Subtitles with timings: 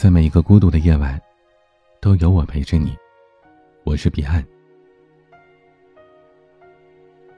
[0.00, 1.20] 在每一个孤独的夜晚，
[2.00, 2.96] 都有我陪着你。
[3.84, 4.42] 我是彼岸。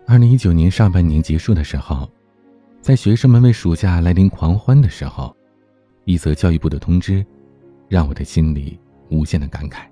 [0.06, 2.08] 二零一九年上半年结束的时候，
[2.80, 5.36] 在学生们为暑假来临狂欢的时候，
[6.04, 7.26] 一则教育部的通知，
[7.88, 8.78] 让我的心里
[9.10, 9.82] 无限的感慨。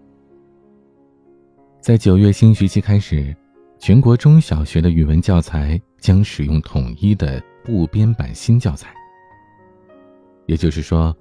[1.81, 3.35] 在九月新学期开始，
[3.81, 8.95] 全国中小学的语文教材将使用统一的部编版新教材，
[10.47, 11.13] 也就是说。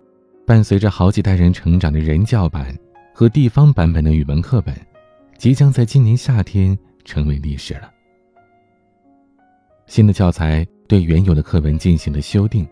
[0.50, 2.76] 伴随着好几代人成长的人教版
[3.14, 4.76] 和地方版本的语文课本，
[5.38, 7.92] 即将在今年夏天成为历史了。
[9.86, 12.68] 新的教材对原有的课文进行了修订，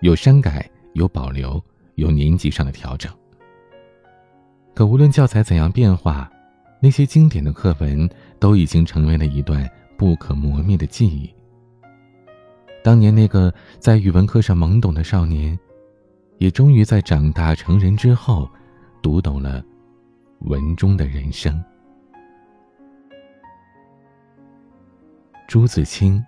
[0.00, 1.62] 有删改，有保留，
[1.96, 3.12] 有年级上的调整。
[4.72, 6.32] 可无论教材怎样变化，
[6.80, 8.08] 那些经典的课文
[8.38, 11.30] 都已经成为了一段不可磨灭的记忆。
[12.82, 15.58] 当年那个在语文课上懵懂的少年。
[16.42, 18.50] 也终于在长大成人之后，
[19.00, 19.64] 读懂了
[20.40, 21.62] 文中的人生。
[25.46, 26.20] 朱自清，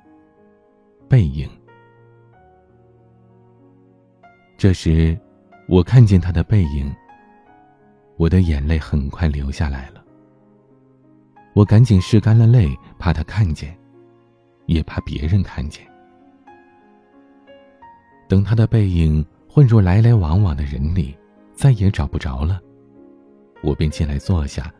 [1.09, 1.51] 背影。
[4.57, 5.19] 这时，
[5.67, 6.95] 我看见他的背影，
[8.17, 10.05] 我的眼泪很快流下来了。
[11.55, 13.77] 我赶紧拭干了泪，怕他看见，
[14.67, 15.85] 也怕别人看见。
[18.29, 19.27] 等他的背影。
[19.55, 21.17] 混入来来往往的人里，
[21.55, 22.61] 再也找不着了。
[23.63, 24.75] 我便进来坐下，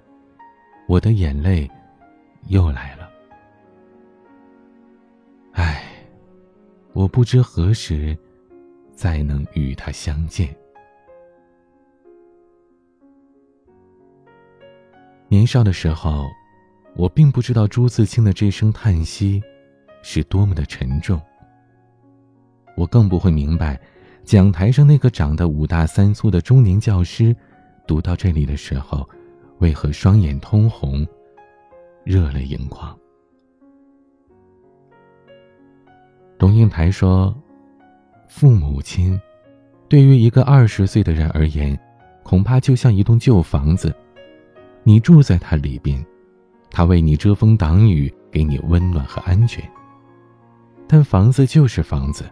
[0.89, 1.71] 我的眼泪
[2.49, 3.09] 又来了。
[5.53, 5.81] 唉，
[6.93, 8.19] 我不知何时
[8.93, 10.53] 再能与他相见。
[15.29, 16.27] 年少的时候，
[16.97, 19.41] 我并不知道朱自清的这声叹息
[20.03, 21.23] 是多么的沉重，
[22.77, 23.81] 我更不会明白。
[24.25, 27.37] 讲台上那个长得五大三粗的中年教师，
[27.87, 29.07] 读到这里的时候，
[29.59, 31.07] 为何双眼通红，
[32.05, 32.97] 热泪盈眶？
[36.39, 37.35] 董应台说
[38.27, 39.21] ：“父母亲，
[39.89, 41.79] 对于一个二十岁的人而言，
[42.23, 43.95] 恐怕就像一栋旧房子，
[44.85, 46.03] 你住在它里边，
[46.71, 49.63] 它为你遮风挡雨，给你温暖和安全。
[50.89, 52.25] 但房子就是房子。”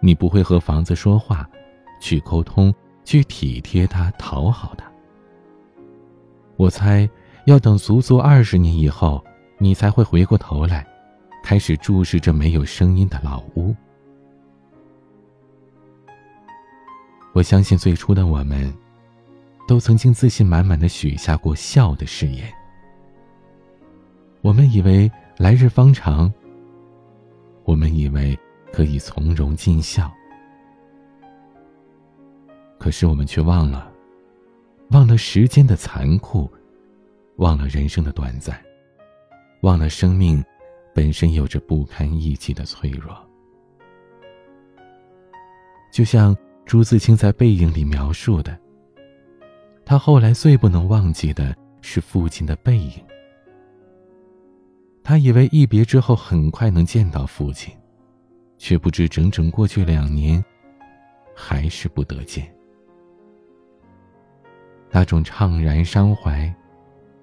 [0.00, 1.48] 你不会和房子说话，
[2.00, 2.72] 去沟通，
[3.04, 4.84] 去体贴它，讨好它。
[6.56, 7.08] 我猜，
[7.46, 9.24] 要等足足二十年以后，
[9.58, 10.86] 你才会回过头来，
[11.42, 13.74] 开始注视这没有声音的老屋。
[17.32, 18.72] 我相信最初的我们，
[19.66, 22.52] 都曾经自信满满的许下过笑的誓言。
[24.40, 26.32] 我们以为来日方长，
[27.64, 28.38] 我们以为。
[28.72, 30.12] 可以从容尽孝，
[32.78, 33.92] 可是我们却忘了，
[34.90, 36.50] 忘了时间的残酷，
[37.36, 38.62] 忘了人生的短暂，
[39.62, 40.44] 忘了生命
[40.94, 43.16] 本身有着不堪一击的脆弱。
[45.90, 48.56] 就像朱自清在《背影》里描述的，
[49.84, 53.02] 他后来最不能忘记的是父亲的背影。
[55.02, 57.74] 他以为一别之后很快能见到父亲。
[58.58, 60.44] 却不知整整过去两年，
[61.34, 62.52] 还是不得见。
[64.90, 66.52] 那种怅然伤怀，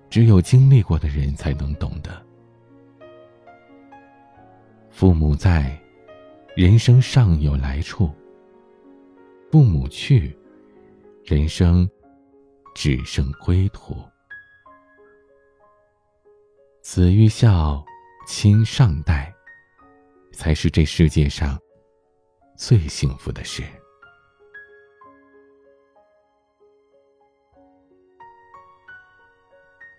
[0.09, 2.25] 只有经历过的人才能懂得。
[4.89, 5.77] 父母在，
[6.55, 8.09] 人生尚有来处；
[9.51, 10.33] 父母去，
[11.25, 11.89] 人生
[12.73, 13.97] 只剩归途。
[16.81, 17.83] 子欲孝，
[18.25, 19.34] 亲尚待。
[20.35, 21.59] 才是这世界上
[22.55, 23.63] 最幸福的事。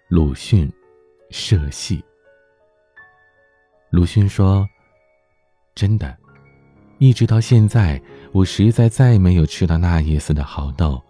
[0.09, 0.73] 鲁迅
[1.31, 2.05] 社戏。
[3.91, 4.69] 鲁迅说
[5.75, 6.17] ：“真的，
[6.99, 8.01] 一直到现在，
[8.33, 11.03] 我实在再没有吃到那一丝的好豆，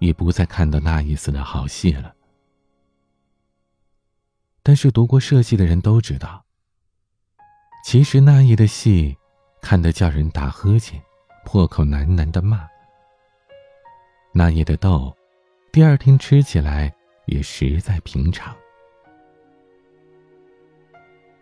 [0.00, 2.14] 也不再看到那一丝的好戏了。
[4.62, 6.44] 但是读过社戏的人都知道。”
[7.84, 9.14] 其实那夜的戏，
[9.60, 10.98] 看得叫人打呵欠，
[11.44, 12.66] 破口喃喃的骂。
[14.32, 15.14] 那夜的豆，
[15.70, 16.90] 第二天吃起来
[17.26, 18.56] 也实在平常。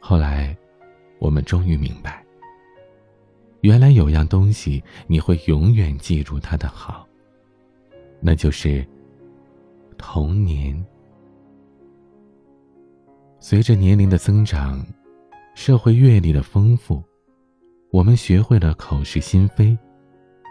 [0.01, 0.55] 后来，
[1.21, 2.27] 我们终于明白，
[3.61, 7.07] 原来有样东西你会永远记住它的好，
[8.21, 8.85] 那就是
[9.97, 10.85] 童年。
[13.39, 14.85] 随着年龄的增长。
[15.55, 17.03] 社会阅历的丰富，
[17.91, 19.77] 我们学会了口是心非，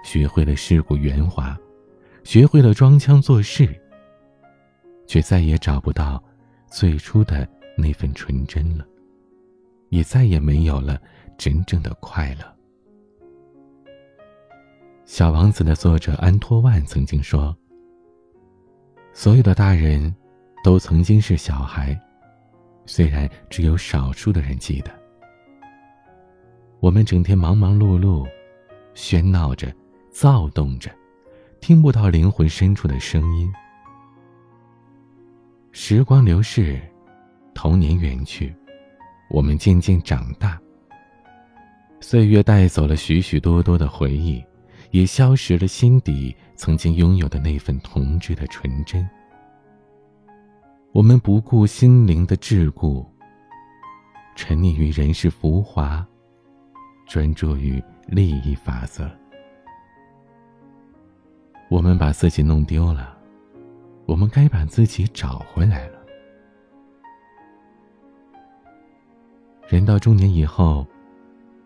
[0.06, 1.57] 学会了世故圆滑，
[2.24, 3.68] 学会了装腔作势，
[5.07, 6.24] 却再也找不到
[6.68, 8.86] 最初的那份纯真了，
[9.89, 11.01] 也再也没有了
[11.38, 12.45] 真正的快乐。
[15.06, 17.53] 《小王子》的作者安托万曾经说
[19.12, 20.15] ：“所有的大人，
[20.63, 22.00] 都曾经是小孩，
[22.86, 24.92] 虽然只有少数的人记得。
[26.80, 28.28] 我们整天忙忙碌碌，
[28.95, 29.74] 喧闹着，
[30.12, 30.92] 躁动着，
[31.60, 33.51] 听不到灵魂深处的声音。
[35.72, 36.81] 时光流逝，
[37.54, 38.54] 童年远去，
[39.30, 40.60] 我们渐渐长大。
[42.00, 44.44] 岁月带走了许许多多的回忆。”
[44.92, 49.10] 也消蚀了心底曾经拥有的那份童稚的纯真。
[50.93, 53.05] 我们不顾心灵的桎梏，
[54.35, 56.05] 沉溺于人世浮华，
[57.07, 59.09] 专注于利益法则。
[61.69, 63.17] 我们把自己弄丢了，
[64.05, 65.99] 我们该把自己找回来了。
[69.69, 70.85] 人到中年以后，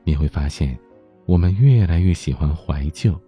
[0.04, 0.78] 你会发现。
[1.26, 3.20] 我们越来越喜欢怀旧，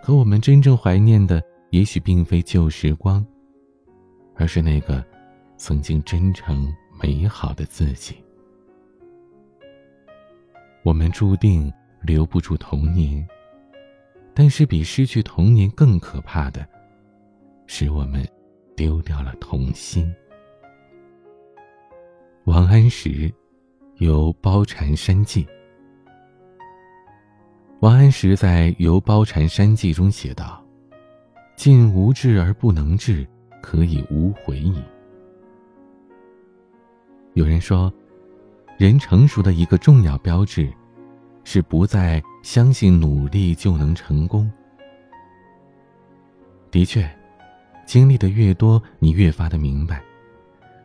[0.00, 3.26] 可我们真正怀念的，也许并非旧时光，
[4.36, 5.04] 而是那个
[5.56, 6.72] 曾经真诚
[7.02, 8.16] 美好的自己。
[10.82, 11.72] 我们注定
[12.02, 13.26] 留不住童年，
[14.32, 16.64] 但是比失去童年更可怕的，
[17.66, 18.24] 是我们
[18.76, 20.14] 丢掉了童心。
[22.44, 23.32] 王安石，
[23.96, 25.44] 游《包禅山记》。
[27.80, 30.64] 王安石在《游褒禅山记》中写道
[31.56, 33.26] ：“尽无志而不能至，
[33.66, 34.80] 可以无悔矣。”
[37.34, 37.92] 有人说，
[38.78, 40.72] 人成熟的一个重要标志，
[41.42, 44.48] 是不再相信努力就能成功。
[46.70, 47.10] 的确，
[47.84, 50.00] 经历的越多，你越发的明白，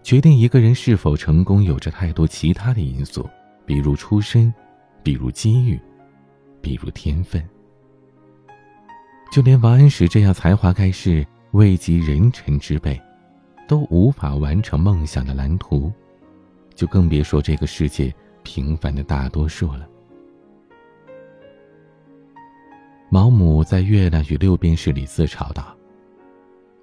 [0.01, 3.29] 决定一个人是否成功，有着太多其他的因素，
[3.63, 4.51] 比如出身，
[5.03, 5.79] 比如机遇。
[6.63, 7.43] 比如天分，
[9.31, 12.99] 就连王安石这样才华盖世、位极人臣之辈，
[13.67, 15.91] 都无法完成梦想的蓝图，
[16.75, 18.13] 就更别说这个世界
[18.43, 19.87] 平凡的大多数了。
[23.09, 25.75] 毛姆在《月亮与六便士》里自嘲道：“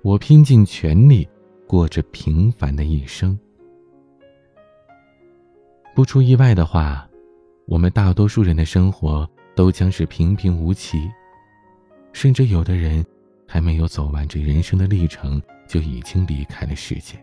[0.03, 1.26] 我拼尽全力
[1.67, 3.38] 过着平凡的一生。”
[5.94, 7.09] 不出意外的话，
[7.67, 9.29] 我们大多数人的生活。
[9.55, 11.11] 都将是平平无奇，
[12.12, 13.05] 甚至有的人
[13.49, 17.19] 还没有走完这人生的历程，就已经离开了世界。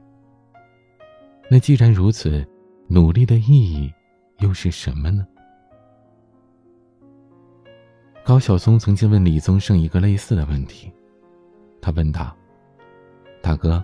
[1.49, 2.43] 那既然如此，
[2.87, 3.93] 努力的意义
[4.39, 5.25] 又是什么呢？
[8.23, 10.91] 高晓松曾经问李宗盛一个类似的问题，
[11.79, 12.35] 他问道
[13.39, 13.83] ：“大哥，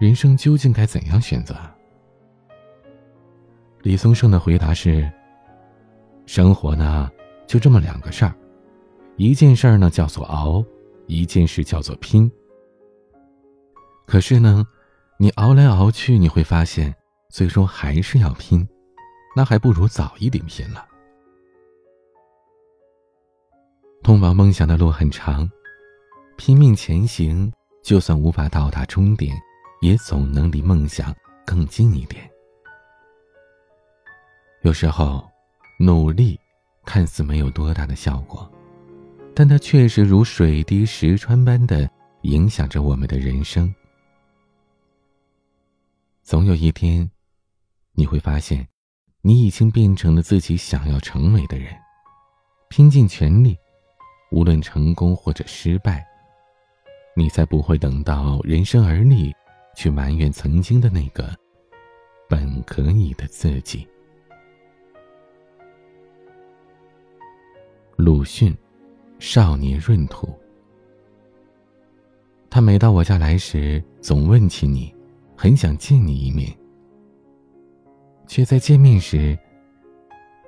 [0.00, 1.54] 人生究竟该怎样选择？”
[3.82, 5.08] 李宗盛的回答是
[6.26, 7.08] ：“生活呢？”
[7.46, 8.34] 就这么两个事儿，
[9.16, 10.62] 一件事儿呢叫做熬，
[11.08, 12.30] 一件事叫做拼。
[14.06, 14.64] 可是呢，
[15.18, 16.94] 你熬来熬去，你会发现，
[17.28, 18.66] 最终还是要拼，
[19.34, 20.86] 那还不如早一点拼了。
[24.02, 25.50] 通往梦想的路很长，
[26.36, 29.36] 拼命前行，就算无法到达终点，
[29.80, 31.12] 也总能离梦想
[31.44, 32.30] 更近一点。
[34.62, 35.28] 有时候，
[35.80, 36.38] 努力。
[36.86, 38.50] 看似没有多大的效果，
[39.38, 41.88] 但它确实如水滴石穿般的
[42.22, 43.72] 影响着我们的人生。
[46.24, 47.08] 总有一天，
[47.92, 48.66] 你会发现，
[49.22, 51.72] 你已经变成了自己想要成为的人，
[52.68, 53.56] 拼尽全力，
[54.32, 56.04] 无论成功或者失败，
[57.14, 59.32] 你才不会等到人生而立，
[59.76, 61.32] 去埋怨曾经的那个
[62.28, 63.86] 本可以的自己。
[67.94, 68.52] 鲁迅，
[69.18, 70.28] 少年闰土。
[72.50, 74.94] 他每到我家来时，总问起你，
[75.36, 76.50] 很想见你一面。
[78.26, 79.38] 却在见面时，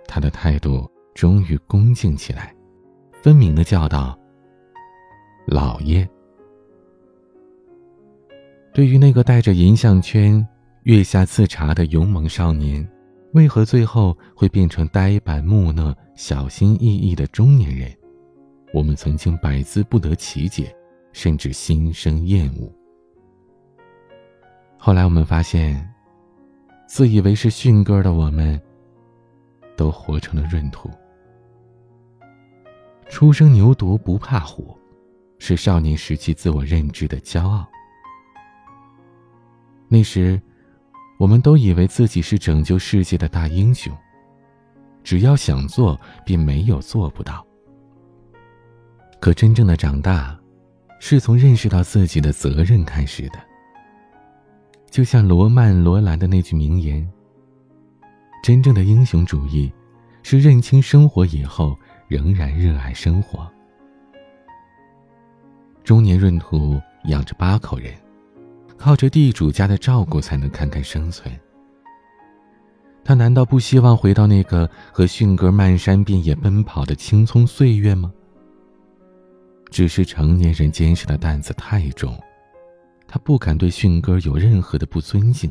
[0.06, 2.54] 他的态度终于恭敬起来，
[3.22, 4.18] 分明的叫道
[5.46, 6.08] ：“老爷。”
[8.72, 10.46] 对于那个带着银项圈、
[10.84, 12.88] 月下刺茶的勇猛少年。
[13.32, 17.88] 为何最后会变成呆板木讷、小心翼翼的中年人？
[18.72, 20.74] 我们曾经百思不得其解，
[21.12, 22.72] 甚至心生厌恶。
[24.78, 25.92] 后来我们发现，
[26.86, 28.60] 自以为是迅哥的我们，
[29.76, 30.90] 都活成了闰土。
[33.08, 34.78] 初生牛犊不怕虎，
[35.38, 37.68] 是少年时期自我认知的骄傲。
[39.88, 40.40] 那时，
[41.18, 43.92] 我们都以为自己是拯救世界的大英雄，
[45.02, 47.44] 只要想做，便没有做不到。
[49.20, 50.34] 可真正的长大，
[50.98, 53.38] 是从认识到自己的责任开始的。
[54.90, 57.06] 就像罗曼·罗兰的那句名言
[58.42, 59.70] ：“真正的英雄主义，
[60.22, 63.46] 是认清生活以后仍然热爱生活。”
[65.84, 67.92] 中年闰土养着八口人，
[68.78, 71.30] 靠着地主家的照顾才能堪堪生存。
[73.04, 78.10] 他难道不希望回到那个和迅哥漫山遍野奔跑的青葱岁月吗？
[79.70, 82.18] 只是成年人肩上的担子太重，
[83.06, 85.50] 他不敢对迅哥有任何的不尊敬，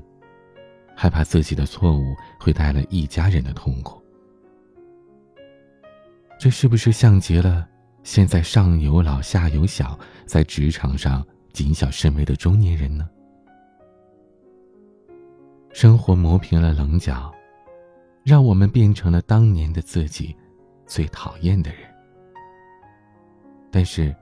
[0.95, 2.03] 害怕自己的错误
[2.39, 4.01] 会带来一家人的痛苦。
[6.38, 7.67] 这是不是像极了？
[8.03, 13.09] 现在上有老下有小，在职场上谨小慎微的中年人呢？
[15.73, 17.31] 生活磨平了棱角，
[18.23, 20.35] 让我们变成了当年的自己
[20.88, 21.88] 最讨厌的人。
[23.71, 24.15] 但是，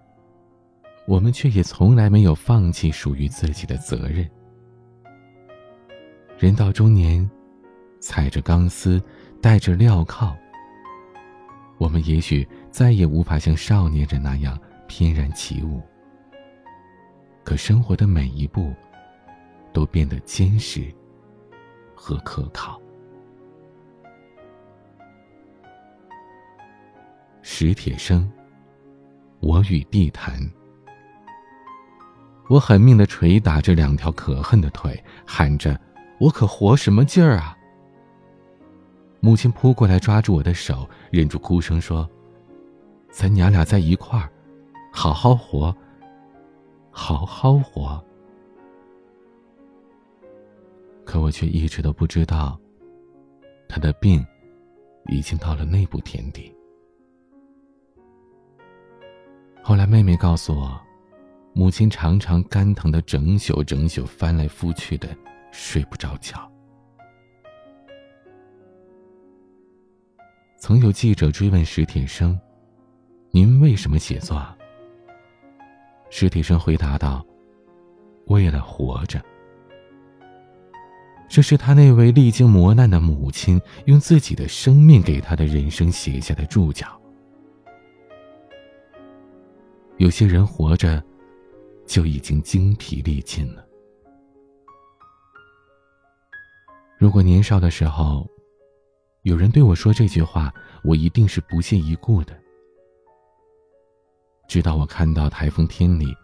[1.07, 4.29] 我们却也从来没有放弃属于自己的责任。
[6.37, 7.27] 人到中年，
[7.99, 9.01] 踩着钢丝，
[9.41, 10.35] 带着镣铐。
[11.77, 15.81] 我们也许再也无法像少年人那样翩然起舞，
[17.43, 18.73] 可生活的每一步，
[19.71, 20.93] 都变得坚实
[21.95, 22.81] 和可靠。
[27.41, 28.29] 史铁生，
[29.39, 30.39] 我与地坛。
[32.49, 35.79] 我狠命的捶打着两条可恨的腿，喊着
[36.17, 37.57] ：“我可活什么劲儿啊！”
[39.19, 42.09] 母亲扑过来，抓住我的手，忍住哭声说
[43.11, 44.31] ：“咱娘俩在一块儿，
[44.93, 45.75] 好好活，
[46.89, 48.01] 好好活。”
[51.03, 52.57] 可我却一直都不知道，
[53.67, 54.25] 他的病
[55.07, 56.53] 已经到了那步田地。
[59.67, 60.79] 后来妹妹告诉我，
[61.51, 65.13] 母亲常常肝疼的整宿整宿翻来覆去的，
[65.51, 66.49] 睡不着觉。
[70.57, 72.39] 曾有记者追问史铁生
[73.29, 74.41] ：“您为什么写作？”
[76.09, 77.21] 史铁生回答道
[78.27, 79.21] ：“为了活着。”
[81.27, 86.97] 这是他那位历经磨难的母亲用自己的生命给他的人生写下的注脚。
[89.97, 91.03] 有些人活着，
[91.85, 93.65] 就已经精疲力尽了。
[96.99, 98.27] 如果年少的时候，
[99.23, 102.35] 有人对我说这句话，我一定是不屑一顾的。
[104.47, 106.15] 直到我看到台风天里，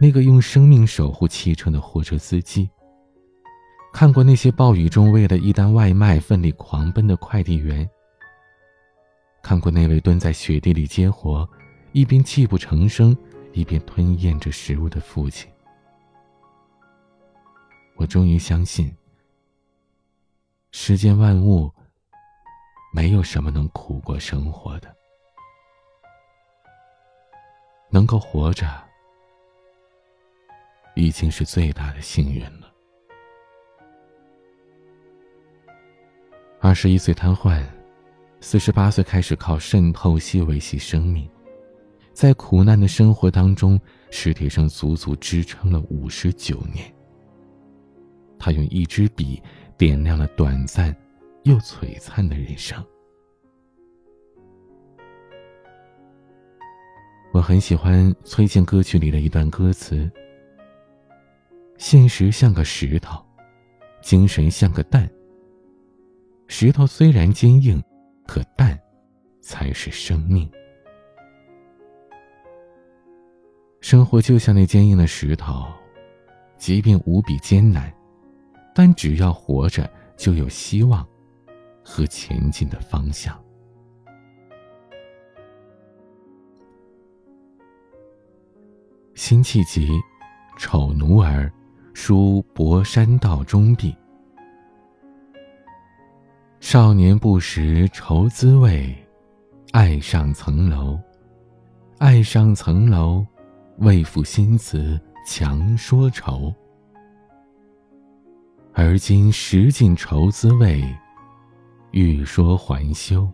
[0.00, 2.68] 那个用生命守护汽车的货车司机，
[3.92, 7.88] 看过那些暴雨中为了一单外卖奋力狂奔的快递员，
[9.42, 11.48] 看过那位蹲在雪地里接活，
[11.92, 13.16] 一边泣不成声，
[13.52, 15.50] 一边吞咽着食物的父亲，
[17.96, 18.94] 我终于相信，
[20.70, 21.72] 世间万物。
[22.92, 24.92] 没有什么能苦过生活的，
[27.88, 28.66] 能够活着，
[30.96, 32.68] 已经是最大的幸运了。
[36.58, 37.64] 二十一岁瘫痪，
[38.40, 41.30] 四十八岁开始靠肾透析维系生命，
[42.12, 46.92] 在苦难的生活当中，史铁生足足支撑了五十九年。
[48.38, 49.42] 他用一支笔
[49.76, 50.94] 点亮了短暂。
[51.44, 52.84] 又璀璨的人生。
[57.32, 60.10] 我很喜欢崔健歌曲里的一段歌词
[61.78, 63.24] ：“现实像个石头，
[64.02, 65.10] 精神像个蛋。
[66.46, 67.82] 石头虽然坚硬，
[68.26, 68.78] 可蛋
[69.40, 70.46] 才是生命。
[73.90, 75.66] 生活就像那坚硬的石头，
[76.56, 77.92] 即便无比艰难，
[78.72, 81.04] 但只要活着，就有希望。”
[81.82, 83.36] 和前进的方向。
[89.16, 89.88] 辛弃疾
[90.56, 91.46] 《丑奴儿》
[91.92, 93.92] 书博山道中壁。
[96.60, 98.96] 少年不识愁滋味，
[99.72, 100.96] 爱上层楼，
[101.98, 103.26] 爱上层楼，
[103.80, 106.54] 为赋新词强说愁。
[108.72, 110.82] 而今识尽愁滋味。
[111.92, 113.28] 欲说还休，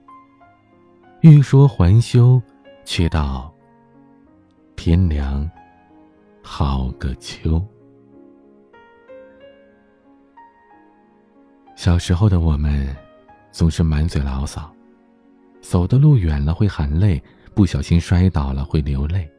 [1.20, 2.40] 欲说还休，
[2.86, 3.54] 却道
[4.76, 5.48] 天凉
[6.42, 7.62] 好个秋。
[11.74, 12.96] 小时候的我们，
[13.50, 14.74] 总是满嘴牢骚，
[15.60, 17.22] 走的路远了会喊累，
[17.54, 19.30] 不小心摔倒了会流泪。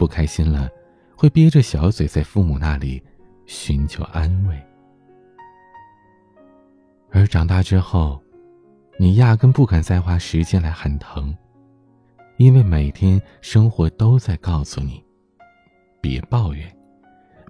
[0.00, 0.66] 不开心了，
[1.14, 3.02] 会憋着小嘴在父母那里
[3.44, 4.58] 寻求安慰。
[7.10, 8.18] 而长大之后，
[8.98, 11.36] 你压根不敢再花时间来喊疼，
[12.38, 15.04] 因为每天生活都在告诉你：
[16.00, 16.74] 别抱怨，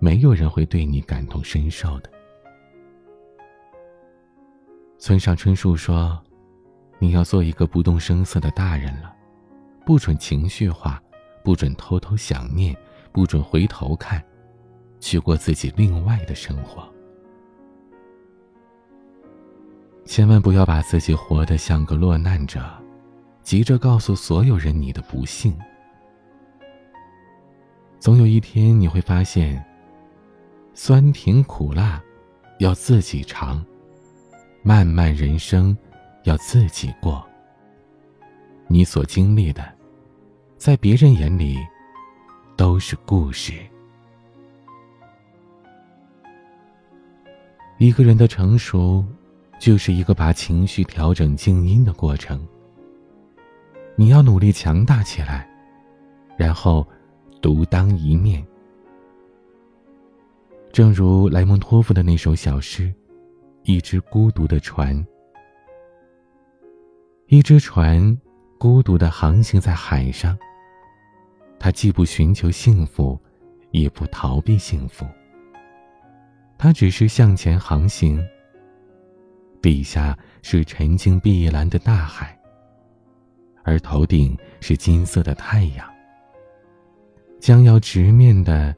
[0.01, 2.11] 没有人会对你感同身受的。
[4.99, 6.21] 村上春树说
[6.99, 9.15] ：“你要做一个不动声色的大人了，
[9.87, 11.01] 不准情绪化，
[11.43, 12.77] 不准偷偷想念，
[13.13, 14.23] 不准回头看，
[15.01, 16.89] 去过自己另外的生活。
[20.05, 22.63] 千万不要把自己活得像个落难者，
[23.43, 25.57] 急着告诉所有人你的不幸。
[27.99, 29.65] 总有一天你会发现，
[30.75, 32.03] 酸甜苦辣，
[32.59, 33.65] 要自己尝。”
[34.63, 35.75] 漫漫人生，
[36.25, 37.27] 要自己过。
[38.67, 39.65] 你所经历的，
[40.61, 41.57] 在别人眼里，
[42.55, 43.55] 都是故事。
[47.79, 49.03] 一个人的成熟，
[49.59, 52.47] 就是一个把情绪调整静音的过程。
[53.97, 55.49] 你要努力强大起来，
[56.37, 56.87] 然后
[57.41, 58.47] 独当一面。
[60.71, 62.93] 正如莱蒙托夫的那首小诗。
[63.63, 65.07] 一只孤独的船，
[67.29, 68.19] 一只船，
[68.59, 70.37] 孤独的航行在海上。
[71.61, 73.21] 他既不寻求幸福，
[73.71, 75.07] 也不逃避幸福。
[76.57, 78.21] 他只是向前航行。
[79.63, 82.37] 底下是沉静碧蓝的大海，
[83.63, 85.87] 而头顶是金色的太阳。
[87.39, 88.75] 将要直面的，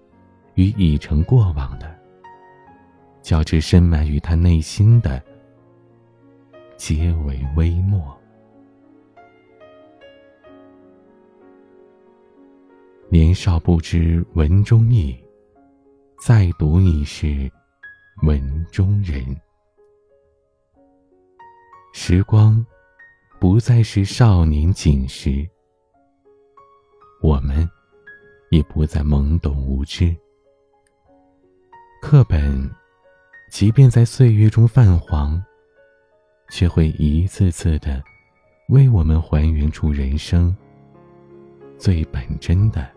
[0.55, 1.93] 与已成过往的。
[3.21, 5.23] 较之深埋于他内心的，
[6.77, 7.92] 皆为微末。
[13.13, 15.15] 年少不知文中意，
[16.19, 17.53] 再读已是
[18.23, 19.23] 文中人。
[21.93, 22.65] 时光
[23.39, 25.47] 不再是少年锦时，
[27.21, 27.69] 我们
[28.49, 30.17] 也不再懵懂无知。
[32.01, 32.67] 课本。
[33.51, 35.39] 即便在岁月中泛黄，
[36.49, 38.03] 却会一次次的
[38.71, 40.57] 为我们还原出人生
[41.77, 42.91] 最本真的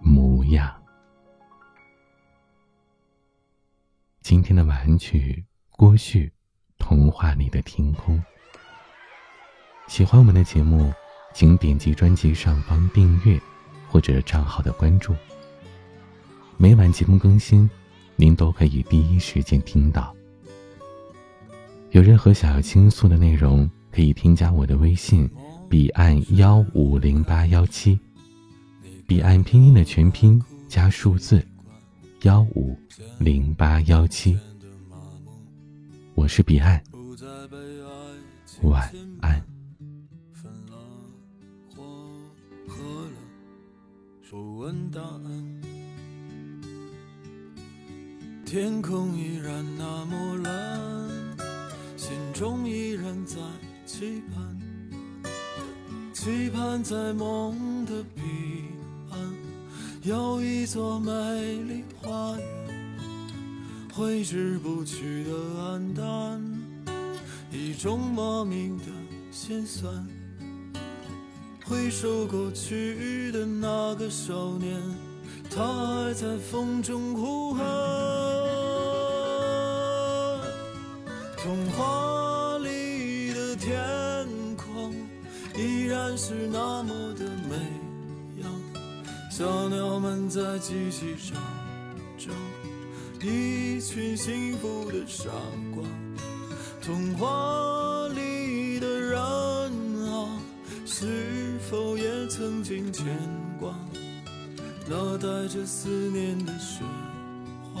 [0.00, 0.74] 模样。
[4.22, 6.26] 今天的晚曲，郭旭
[6.78, 8.16] 《童话里的天空》。
[9.86, 10.92] 喜欢我们的节目，
[11.34, 13.40] 请点击专辑上方订阅
[13.88, 15.14] 或者账号的关注。
[16.56, 17.68] 每晚节目更新。
[18.16, 20.14] 您都可以第一时间听到。
[21.90, 25.26] 有任何想要倾诉的内容，可以添加我的微信：
[25.70, 27.98] 彼岸幺五零八幺七，
[29.10, 31.44] 彼岸拼音的全拼加数字
[32.22, 32.78] 幺五
[33.18, 34.38] 零八幺七。
[36.14, 36.80] 我是彼岸，
[38.62, 38.88] 晚
[39.20, 39.44] 安。
[44.92, 45.60] 答案
[48.46, 51.36] 天空依然那么蓝，
[51.96, 53.38] 心中依然在
[53.84, 54.56] 期盼，
[56.12, 58.49] 期盼在梦的彼岸，
[60.02, 62.46] 有一座美丽花园，
[63.92, 66.42] 挥之不去的黯淡，
[67.52, 68.84] 一种莫名的
[69.30, 70.06] 心酸。
[71.66, 74.80] 回首过去的那个少年，
[75.50, 77.62] 他还在风中呼喊。
[81.36, 84.94] 童话里的天空
[85.54, 87.29] 依然是那么的，
[89.40, 91.32] 小鸟们在叽叽喳
[92.18, 92.30] 喳，
[93.22, 95.30] 一群幸福的傻
[95.74, 95.82] 瓜。
[96.82, 99.18] 童话里的人
[100.12, 100.38] 啊，
[100.84, 103.06] 是否也曾经牵
[103.58, 103.74] 挂
[104.86, 106.84] 那带着思念的雪
[107.72, 107.80] 花，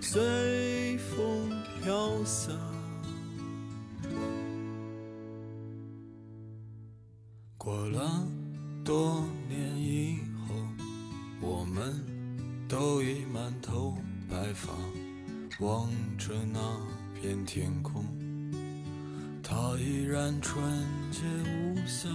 [0.00, 1.50] 随风
[1.82, 2.54] 飘散？
[14.58, 14.72] 发，
[15.60, 16.60] 望着那
[17.20, 18.04] 片天空，
[19.42, 20.60] 它依然纯
[21.12, 22.08] 洁无瑕，